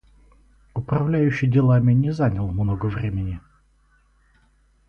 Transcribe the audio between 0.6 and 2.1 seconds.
Управляющий делами не